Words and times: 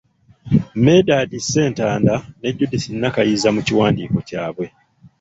Medadi 0.85 1.37
Ssentanda 1.41 2.15
ne 2.39 2.49
Judith 2.57 2.87
Nakayiza 3.01 3.49
mu 3.55 3.61
kiwandiiko 3.67 4.17
kyabwe. 4.27 4.65